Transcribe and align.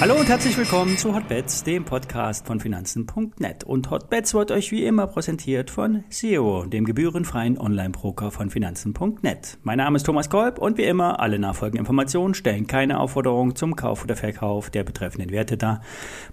Hallo 0.00 0.14
und 0.14 0.28
herzlich 0.28 0.56
willkommen 0.56 0.96
zu 0.96 1.12
Hotbets, 1.12 1.64
dem 1.64 1.84
Podcast 1.84 2.46
von 2.46 2.60
Finanzen.net. 2.60 3.64
Und 3.64 3.90
Hotbets 3.90 4.32
wird 4.32 4.52
euch 4.52 4.70
wie 4.70 4.84
immer 4.84 5.08
präsentiert 5.08 5.72
von 5.72 6.04
Zero, 6.08 6.66
dem 6.66 6.84
gebührenfreien 6.84 7.58
Online-Broker 7.58 8.30
von 8.30 8.48
Finanzen.net. 8.48 9.58
Mein 9.64 9.78
Name 9.78 9.96
ist 9.96 10.04
Thomas 10.04 10.30
Kolb 10.30 10.58
und 10.58 10.78
wie 10.78 10.84
immer, 10.84 11.18
alle 11.18 11.40
nachfolgenden 11.40 11.80
Informationen 11.80 12.34
stellen 12.34 12.68
keine 12.68 13.00
Aufforderung 13.00 13.56
zum 13.56 13.74
Kauf 13.74 14.04
oder 14.04 14.14
Verkauf 14.14 14.70
der 14.70 14.84
betreffenden 14.84 15.32
Werte 15.32 15.56
dar. 15.56 15.80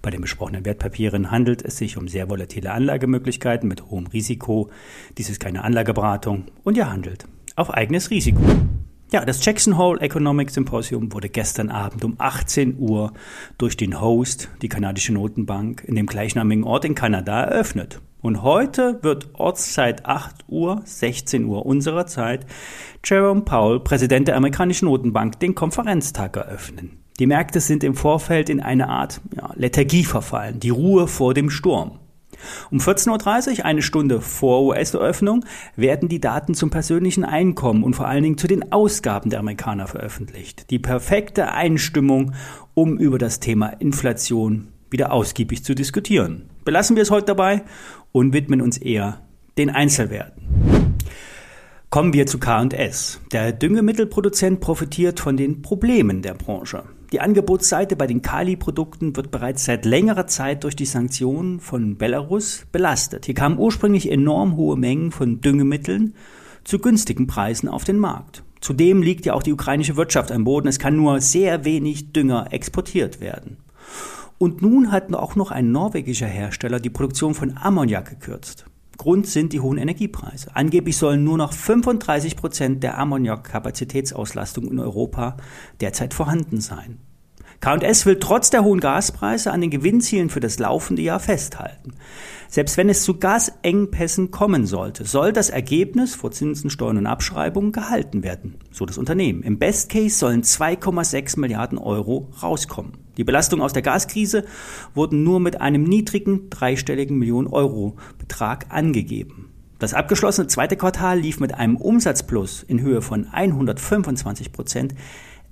Bei 0.00 0.10
den 0.10 0.20
besprochenen 0.20 0.64
Wertpapieren 0.64 1.32
handelt 1.32 1.60
es 1.64 1.76
sich 1.76 1.96
um 1.96 2.06
sehr 2.06 2.30
volatile 2.30 2.70
Anlagemöglichkeiten 2.70 3.68
mit 3.68 3.90
hohem 3.90 4.06
Risiko. 4.06 4.70
Dies 5.18 5.28
ist 5.28 5.40
keine 5.40 5.64
Anlageberatung 5.64 6.44
und 6.62 6.76
ihr 6.76 6.88
handelt 6.88 7.26
auf 7.56 7.74
eigenes 7.74 8.10
Risiko. 8.10 8.42
Ja, 9.12 9.24
das 9.24 9.44
Jackson 9.44 9.78
Hole 9.78 10.00
Economic 10.00 10.50
Symposium 10.50 11.12
wurde 11.12 11.28
gestern 11.28 11.70
Abend 11.70 12.04
um 12.04 12.16
18 12.18 12.76
Uhr 12.76 13.12
durch 13.56 13.76
den 13.76 14.00
Host, 14.00 14.48
die 14.62 14.68
kanadische 14.68 15.12
Notenbank, 15.12 15.84
in 15.84 15.94
dem 15.94 16.06
gleichnamigen 16.06 16.64
Ort 16.64 16.84
in 16.84 16.96
Kanada 16.96 17.44
eröffnet. 17.44 18.00
Und 18.20 18.42
heute 18.42 18.98
wird 19.02 19.28
Ortszeit 19.34 20.06
8 20.06 20.46
Uhr, 20.48 20.82
16 20.84 21.44
Uhr 21.44 21.64
unserer 21.64 22.06
Zeit, 22.06 22.46
Jerome 23.04 23.42
Powell, 23.42 23.78
Präsident 23.78 24.26
der 24.26 24.36
amerikanischen 24.36 24.86
Notenbank, 24.86 25.38
den 25.38 25.54
Konferenztag 25.54 26.36
eröffnen. 26.36 26.98
Die 27.20 27.26
Märkte 27.26 27.60
sind 27.60 27.84
im 27.84 27.94
Vorfeld 27.94 28.48
in 28.48 28.60
eine 28.60 28.88
Art 28.88 29.20
ja, 29.36 29.52
Lethargie 29.54 30.02
verfallen, 30.02 30.58
die 30.58 30.70
Ruhe 30.70 31.06
vor 31.06 31.32
dem 31.32 31.48
Sturm. 31.48 32.00
Um 32.70 32.78
14.30 32.78 33.58
Uhr, 33.58 33.64
eine 33.64 33.82
Stunde 33.82 34.20
vor 34.20 34.62
US-Eröffnung, 34.64 35.44
werden 35.76 36.08
die 36.08 36.20
Daten 36.20 36.54
zum 36.54 36.70
persönlichen 36.70 37.24
Einkommen 37.24 37.82
und 37.82 37.94
vor 37.94 38.08
allen 38.08 38.22
Dingen 38.22 38.38
zu 38.38 38.46
den 38.46 38.72
Ausgaben 38.72 39.30
der 39.30 39.40
Amerikaner 39.40 39.86
veröffentlicht. 39.86 40.70
Die 40.70 40.78
perfekte 40.78 41.52
Einstimmung, 41.52 42.32
um 42.74 42.98
über 42.98 43.18
das 43.18 43.40
Thema 43.40 43.68
Inflation 43.68 44.68
wieder 44.90 45.12
ausgiebig 45.12 45.64
zu 45.64 45.74
diskutieren. 45.74 46.48
Belassen 46.64 46.96
wir 46.96 47.02
es 47.02 47.10
heute 47.10 47.26
dabei 47.26 47.62
und 48.12 48.32
widmen 48.32 48.60
uns 48.60 48.78
eher 48.78 49.20
den 49.58 49.70
Einzelwerten. 49.70 50.65
Kommen 51.88 52.12
wir 52.12 52.26
zu 52.26 52.38
KS. 52.38 53.20
Der 53.30 53.52
Düngemittelproduzent 53.52 54.60
profitiert 54.60 55.20
von 55.20 55.36
den 55.36 55.62
Problemen 55.62 56.20
der 56.20 56.34
Branche. 56.34 56.82
Die 57.12 57.20
Angebotsseite 57.20 57.94
bei 57.94 58.08
den 58.08 58.22
Kali-Produkten 58.22 59.14
wird 59.16 59.30
bereits 59.30 59.64
seit 59.64 59.84
längerer 59.84 60.26
Zeit 60.26 60.64
durch 60.64 60.74
die 60.74 60.84
Sanktionen 60.84 61.60
von 61.60 61.96
Belarus 61.96 62.66
belastet. 62.72 63.26
Hier 63.26 63.36
kamen 63.36 63.58
ursprünglich 63.58 64.10
enorm 64.10 64.56
hohe 64.56 64.76
Mengen 64.76 65.12
von 65.12 65.40
Düngemitteln 65.40 66.14
zu 66.64 66.80
günstigen 66.80 67.28
Preisen 67.28 67.68
auf 67.68 67.84
den 67.84 68.00
Markt. 68.00 68.42
Zudem 68.60 69.00
liegt 69.00 69.24
ja 69.24 69.34
auch 69.34 69.44
die 69.44 69.52
ukrainische 69.52 69.96
Wirtschaft 69.96 70.32
am 70.32 70.42
Boden. 70.42 70.66
Es 70.66 70.80
kann 70.80 70.96
nur 70.96 71.20
sehr 71.20 71.64
wenig 71.64 72.12
Dünger 72.12 72.48
exportiert 72.50 73.20
werden. 73.20 73.58
Und 74.38 74.60
nun 74.60 74.90
hat 74.90 75.14
auch 75.14 75.36
noch 75.36 75.52
ein 75.52 75.70
norwegischer 75.70 76.26
Hersteller 76.26 76.80
die 76.80 76.90
Produktion 76.90 77.34
von 77.34 77.56
Ammoniak 77.56 78.10
gekürzt. 78.10 78.66
Grund 78.96 79.26
sind 79.26 79.52
die 79.52 79.60
hohen 79.60 79.78
Energiepreise. 79.78 80.50
Angeblich 80.54 80.96
sollen 80.96 81.24
nur 81.24 81.38
noch 81.38 81.52
35 81.52 82.36
Prozent 82.36 82.82
der 82.82 82.98
Ammoniak-Kapazitätsauslastung 82.98 84.68
in 84.68 84.78
Europa 84.78 85.36
derzeit 85.80 86.14
vorhanden 86.14 86.60
sein. 86.60 86.98
K&S 87.60 88.04
will 88.06 88.18
trotz 88.18 88.50
der 88.50 88.64
hohen 88.64 88.80
Gaspreise 88.80 89.50
an 89.50 89.60
den 89.60 89.70
Gewinnzielen 89.70 90.28
für 90.28 90.40
das 90.40 90.58
laufende 90.58 91.02
Jahr 91.02 91.20
festhalten. 91.20 91.94
Selbst 92.48 92.76
wenn 92.76 92.88
es 92.88 93.02
zu 93.02 93.18
Gasengpässen 93.18 94.30
kommen 94.30 94.66
sollte, 94.66 95.04
soll 95.04 95.32
das 95.32 95.50
Ergebnis 95.50 96.14
vor 96.14 96.30
Zinsen, 96.30 96.70
Steuern 96.70 96.98
und 96.98 97.06
Abschreibungen 97.06 97.72
gehalten 97.72 98.22
werden, 98.22 98.56
so 98.70 98.86
das 98.86 98.98
Unternehmen. 98.98 99.42
Im 99.42 99.58
Best 99.58 99.88
Case 99.88 100.16
sollen 100.16 100.42
2,6 100.42 101.40
Milliarden 101.40 101.78
Euro 101.78 102.28
rauskommen. 102.42 103.05
Die 103.16 103.24
Belastungen 103.24 103.64
aus 103.64 103.72
der 103.72 103.82
Gaskrise 103.82 104.44
wurden 104.94 105.22
nur 105.22 105.40
mit 105.40 105.60
einem 105.60 105.84
niedrigen 105.84 106.50
dreistelligen 106.50 107.18
Millionen 107.18 107.48
Euro 107.48 107.96
Betrag 108.18 108.66
angegeben. 108.68 109.50
Das 109.78 109.94
abgeschlossene 109.94 110.46
zweite 110.46 110.76
Quartal 110.76 111.20
lief 111.20 111.38
mit 111.38 111.54
einem 111.54 111.76
Umsatzplus 111.76 112.62
in 112.62 112.80
Höhe 112.80 113.02
von 113.02 113.26
125 113.30 114.52
Prozent 114.52 114.94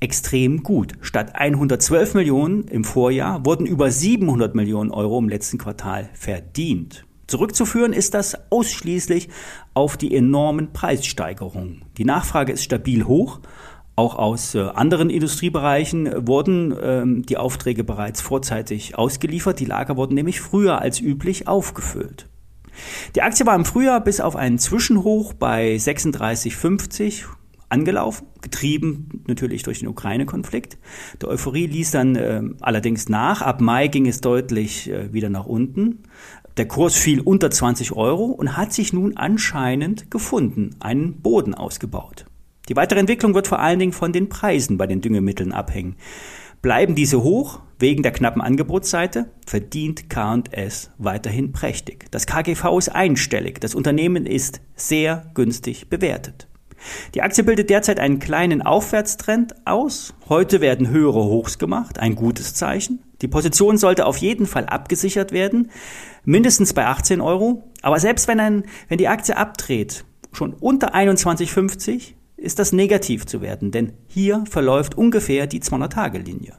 extrem 0.00 0.62
gut. 0.62 0.94
Statt 1.00 1.34
112 1.34 2.14
Millionen 2.14 2.64
im 2.68 2.84
Vorjahr 2.84 3.44
wurden 3.44 3.66
über 3.66 3.90
700 3.90 4.54
Millionen 4.54 4.90
Euro 4.90 5.18
im 5.18 5.28
letzten 5.28 5.58
Quartal 5.58 6.08
verdient. 6.14 7.06
Zurückzuführen 7.26 7.92
ist 7.92 8.14
das 8.14 8.36
ausschließlich 8.50 9.28
auf 9.72 9.96
die 9.96 10.14
enormen 10.14 10.72
Preissteigerungen. 10.72 11.82
Die 11.96 12.04
Nachfrage 12.04 12.52
ist 12.52 12.62
stabil 12.62 13.04
hoch. 13.04 13.40
Auch 13.96 14.16
aus 14.16 14.54
äh, 14.54 14.60
anderen 14.60 15.08
Industriebereichen 15.08 16.26
wurden 16.26 16.74
ähm, 16.82 17.22
die 17.26 17.36
Aufträge 17.36 17.84
bereits 17.84 18.20
vorzeitig 18.20 18.98
ausgeliefert. 18.98 19.60
Die 19.60 19.66
Lager 19.66 19.96
wurden 19.96 20.14
nämlich 20.14 20.40
früher 20.40 20.80
als 20.80 21.00
üblich 21.00 21.46
aufgefüllt. 21.46 22.28
Die 23.14 23.22
Aktie 23.22 23.46
war 23.46 23.54
im 23.54 23.64
Frühjahr 23.64 24.02
bis 24.02 24.20
auf 24.20 24.34
einen 24.34 24.58
Zwischenhoch 24.58 25.32
bei 25.32 25.76
36,50 25.76 27.24
angelaufen, 27.68 28.26
getrieben 28.40 29.22
natürlich 29.26 29.62
durch 29.62 29.78
den 29.80 29.88
Ukraine-Konflikt. 29.88 30.76
Der 31.20 31.28
Euphorie 31.28 31.66
ließ 31.66 31.92
dann 31.92 32.16
äh, 32.16 32.42
allerdings 32.60 33.08
nach. 33.08 33.42
Ab 33.42 33.60
Mai 33.60 33.86
ging 33.88 34.06
es 34.06 34.20
deutlich 34.20 34.90
äh, 34.90 35.12
wieder 35.12 35.30
nach 35.30 35.46
unten. 35.46 36.02
Der 36.56 36.66
Kurs 36.66 36.96
fiel 36.96 37.20
unter 37.20 37.50
20 37.50 37.92
Euro 37.92 38.26
und 38.26 38.56
hat 38.56 38.72
sich 38.72 38.92
nun 38.92 39.16
anscheinend 39.16 40.10
gefunden, 40.10 40.76
einen 40.80 41.20
Boden 41.20 41.54
ausgebaut. 41.54 42.26
Die 42.68 42.76
weitere 42.76 42.98
Entwicklung 42.98 43.34
wird 43.34 43.46
vor 43.46 43.58
allen 43.58 43.78
Dingen 43.78 43.92
von 43.92 44.12
den 44.12 44.28
Preisen 44.28 44.78
bei 44.78 44.86
den 44.86 45.00
Düngemitteln 45.00 45.52
abhängen. 45.52 45.96
Bleiben 46.62 46.94
diese 46.94 47.22
hoch 47.22 47.60
wegen 47.78 48.02
der 48.02 48.12
knappen 48.12 48.40
Angebotsseite, 48.40 49.30
verdient 49.46 50.08
K&S 50.08 50.90
weiterhin 50.96 51.52
prächtig. 51.52 52.10
Das 52.10 52.26
KGV 52.26 52.78
ist 52.78 52.88
einstellig, 52.88 53.60
das 53.60 53.74
Unternehmen 53.74 54.24
ist 54.24 54.62
sehr 54.74 55.30
günstig 55.34 55.90
bewertet. 55.90 56.48
Die 57.14 57.20
Aktie 57.20 57.44
bildet 57.44 57.68
derzeit 57.68 58.00
einen 58.00 58.18
kleinen 58.18 58.62
Aufwärtstrend 58.62 59.54
aus. 59.66 60.14
Heute 60.28 60.60
werden 60.62 60.88
höhere 60.88 61.24
Hochs 61.24 61.58
gemacht, 61.58 61.98
ein 61.98 62.14
gutes 62.14 62.54
Zeichen. 62.54 63.02
Die 63.20 63.28
Position 63.28 63.76
sollte 63.76 64.06
auf 64.06 64.16
jeden 64.16 64.46
Fall 64.46 64.66
abgesichert 64.66 65.32
werden, 65.32 65.70
mindestens 66.24 66.72
bei 66.72 66.86
18 66.86 67.20
Euro. 67.20 67.64
Aber 67.82 68.00
selbst 68.00 68.26
wenn, 68.26 68.40
ein, 68.40 68.64
wenn 68.88 68.98
die 68.98 69.08
Aktie 69.08 69.36
abdreht, 69.36 70.04
schon 70.32 70.54
unter 70.54 70.94
21,50, 70.94 72.14
ist 72.44 72.58
das 72.58 72.72
negativ 72.72 73.26
zu 73.26 73.40
werden, 73.40 73.70
denn 73.70 73.94
hier 74.06 74.44
verläuft 74.48 74.96
ungefähr 74.96 75.46
die 75.46 75.60
200-Tage-Linie. 75.60 76.54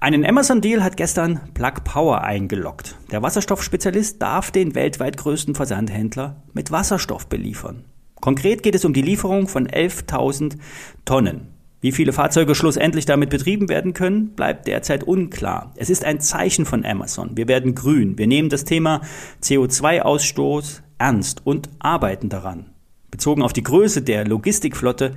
Einen 0.00 0.26
Amazon-Deal 0.26 0.82
hat 0.82 0.96
gestern 0.96 1.40
Plug 1.54 1.84
Power 1.84 2.22
eingeloggt. 2.22 2.96
Der 3.12 3.22
Wasserstoffspezialist 3.22 4.20
darf 4.20 4.50
den 4.50 4.74
weltweit 4.74 5.16
größten 5.16 5.54
Versandhändler 5.54 6.42
mit 6.52 6.72
Wasserstoff 6.72 7.28
beliefern. 7.28 7.84
Konkret 8.16 8.62
geht 8.62 8.74
es 8.74 8.84
um 8.84 8.94
die 8.94 9.02
Lieferung 9.02 9.46
von 9.48 9.68
11.000 9.68 10.56
Tonnen. 11.04 11.48
Wie 11.80 11.92
viele 11.92 12.12
Fahrzeuge 12.12 12.54
schlussendlich 12.54 13.06
damit 13.06 13.30
betrieben 13.30 13.68
werden 13.68 13.92
können, 13.92 14.34
bleibt 14.34 14.68
derzeit 14.68 15.02
unklar. 15.02 15.72
Es 15.76 15.90
ist 15.90 16.04
ein 16.04 16.20
Zeichen 16.20 16.64
von 16.64 16.84
Amazon. 16.84 17.36
Wir 17.36 17.48
werden 17.48 17.74
grün. 17.74 18.18
Wir 18.18 18.28
nehmen 18.28 18.48
das 18.48 18.64
Thema 18.64 19.00
CO2-Ausstoß 19.42 20.82
ernst 20.98 21.44
und 21.44 21.68
arbeiten 21.80 22.28
daran. 22.28 22.71
Bezogen 23.12 23.42
auf 23.42 23.52
die 23.52 23.62
Größe 23.62 24.00
der 24.00 24.26
Logistikflotte 24.26 25.14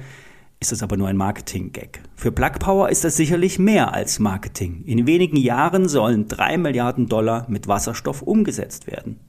ist 0.59 0.73
es 0.73 0.83
aber 0.83 0.97
nur 0.97 1.07
ein 1.07 1.15
Marketing-Gag. 1.15 2.01
Für 2.17 2.31
Plug 2.31 2.59
Power 2.59 2.89
ist 2.89 3.05
das 3.05 3.15
sicherlich 3.15 3.57
mehr 3.57 3.93
als 3.93 4.19
Marketing. 4.19 4.83
In 4.85 5.07
wenigen 5.07 5.37
Jahren 5.37 5.87
sollen 5.87 6.27
drei 6.27 6.57
Milliarden 6.57 7.07
Dollar 7.07 7.45
mit 7.49 7.69
Wasserstoff 7.69 8.21
umgesetzt 8.21 8.87
werden. 8.87 9.21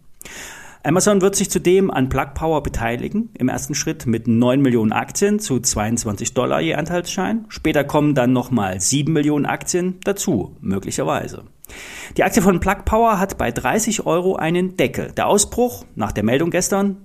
Amazon 0.82 1.20
wird 1.20 1.36
sich 1.36 1.48
zudem 1.48 1.92
an 1.92 2.08
Plug 2.08 2.34
Power 2.34 2.60
beteiligen, 2.62 3.30
im 3.38 3.48
ersten 3.48 3.76
Schritt 3.76 4.06
mit 4.06 4.26
9 4.26 4.60
Millionen 4.60 4.92
Aktien 4.92 5.38
zu 5.38 5.60
22 5.60 6.34
Dollar 6.34 6.60
je 6.60 6.74
Anteilsschein. 6.74 7.44
Später 7.48 7.84
kommen 7.84 8.16
dann 8.16 8.32
nochmal 8.32 8.80
7 8.80 9.12
Millionen 9.12 9.46
Aktien 9.46 10.00
dazu, 10.02 10.56
möglicherweise. 10.60 11.44
Die 12.16 12.24
Aktie 12.24 12.42
von 12.42 12.58
Plug 12.58 12.84
Power 12.84 13.20
hat 13.20 13.38
bei 13.38 13.52
30 13.52 14.06
Euro 14.06 14.34
einen 14.34 14.76
Deckel. 14.76 15.12
Der 15.12 15.28
Ausbruch 15.28 15.84
nach 15.94 16.10
der 16.10 16.24
Meldung 16.24 16.50
gestern 16.50 16.96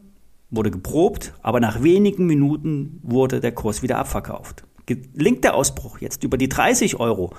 wurde 0.52 0.70
geprobt, 0.70 1.34
aber 1.42 1.60
nach 1.60 1.82
wenigen 1.82 2.28
Minuten 2.28 3.00
wurde 3.02 3.40
der 3.40 3.54
Kurs 3.54 3.82
wieder 3.82 3.98
abverkauft. 3.98 4.64
Gelingt 4.86 5.44
der 5.44 5.56
Ausbruch 5.56 6.00
jetzt 6.00 6.24
über 6.24 6.38
die 6.38 6.50
30 6.50 7.00
Euro, 7.00 7.34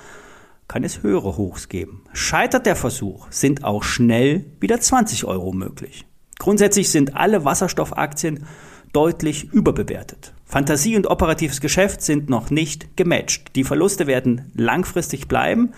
kann 0.69 0.85
es 0.85 1.03
höhere 1.03 1.37
Hochs 1.37 1.69
geben. 1.69 2.03
Scheitert 2.15 2.65
der 2.67 2.77
Versuch, 2.77 3.27
sind 3.31 3.63
auch 3.63 3.83
schnell 3.83 4.47
wieder 4.59 4.81
20 4.81 5.25
Euro 5.27 5.53
möglich. 5.53 6.07
Grundsätzlich 6.39 6.91
sind 6.91 7.15
alle 7.15 7.45
Wasserstoffaktien 7.45 8.47
deutlich 8.93 9.53
überbewertet. 9.53 10.33
Fantasie 10.45 10.97
und 10.97 11.07
operatives 11.07 11.61
Geschäft 11.61 12.03
sind 12.03 12.31
noch 12.31 12.51
nicht 12.51 12.97
gematcht. 12.97 13.55
Die 13.55 13.65
Verluste 13.65 14.07
werden 14.07 14.51
langfristig 14.55 15.29
bleiben. 15.29 15.73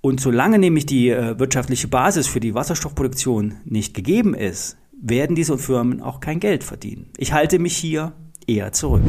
Und 0.00 0.20
solange 0.20 0.58
nämlich 0.58 0.86
die 0.86 1.08
äh, 1.10 1.38
wirtschaftliche 1.38 1.88
Basis 1.88 2.26
für 2.26 2.40
die 2.40 2.54
Wasserstoffproduktion 2.54 3.54
nicht 3.64 3.94
gegeben 3.94 4.34
ist, 4.34 4.76
werden 5.00 5.36
diese 5.36 5.58
Firmen 5.58 6.00
auch 6.00 6.20
kein 6.20 6.40
Geld 6.40 6.64
verdienen. 6.64 7.10
Ich 7.16 7.32
halte 7.32 7.58
mich 7.58 7.76
hier 7.76 8.12
eher 8.46 8.72
zurück. 8.72 9.02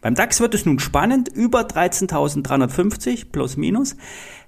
Beim 0.00 0.14
DAX 0.16 0.40
wird 0.40 0.54
es 0.54 0.66
nun 0.66 0.80
spannend, 0.80 1.28
über 1.28 1.60
13.350 1.60 3.26
plus 3.30 3.56
minus 3.56 3.96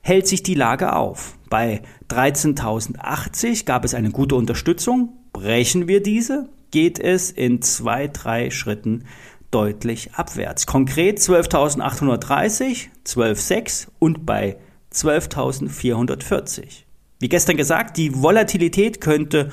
hält 0.00 0.26
sich 0.26 0.42
die 0.42 0.54
Lage 0.54 0.94
auf. 0.94 1.38
Bei 1.48 1.82
13.080 2.10 3.64
gab 3.64 3.84
es 3.84 3.94
eine 3.94 4.10
gute 4.10 4.34
Unterstützung. 4.34 5.12
Brechen 5.32 5.86
wir 5.86 6.02
diese, 6.02 6.48
geht 6.72 6.98
es 6.98 7.30
in 7.30 7.62
zwei, 7.62 8.08
drei 8.08 8.50
Schritten 8.50 9.04
deutlich 9.52 10.14
abwärts. 10.14 10.66
Konkret 10.66 11.20
12.830, 11.20 12.88
12.6 13.06 13.86
und 14.00 14.26
bei 14.26 14.56
12.440. 14.92 16.84
Wie 17.20 17.28
gestern 17.28 17.56
gesagt, 17.56 17.96
die 17.96 18.20
Volatilität 18.20 19.00
könnte 19.00 19.52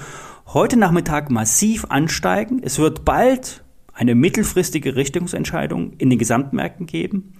heute 0.53 0.77
Nachmittag 0.77 1.31
massiv 1.31 1.85
ansteigen. 1.87 2.61
Es 2.61 2.77
wird 2.77 3.05
bald 3.05 3.63
eine 3.93 4.15
mittelfristige 4.15 4.95
Richtungsentscheidung 4.97 5.93
in 5.97 6.09
den 6.09 6.19
Gesamtmärkten 6.19 6.87
geben. 6.87 7.33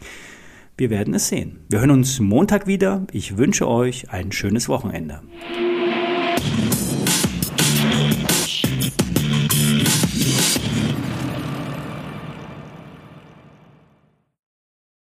Wir 0.77 0.89
werden 0.89 1.13
es 1.13 1.27
sehen. 1.27 1.59
Wir 1.69 1.79
hören 1.79 1.91
uns 1.91 2.19
Montag 2.21 2.67
wieder. 2.67 3.05
Ich 3.11 3.37
wünsche 3.37 3.67
euch 3.67 4.11
ein 4.11 4.31
schönes 4.31 4.69
Wochenende. 4.69 5.21